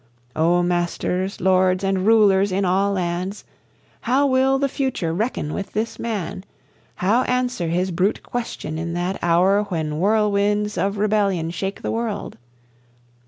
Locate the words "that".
8.93-9.19